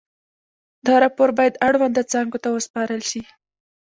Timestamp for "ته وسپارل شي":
2.43-3.21